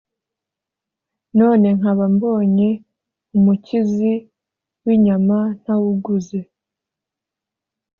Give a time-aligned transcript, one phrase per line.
[1.39, 2.69] none nkaba mbonye
[3.37, 4.13] umukizi
[4.85, 6.39] w' inyama ntawuguze!”